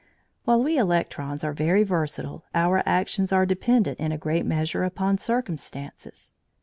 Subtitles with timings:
[0.45, 5.19] While we electrons are very versatile, our actions are dependent in a great measure upon
[5.19, 6.31] circumstances.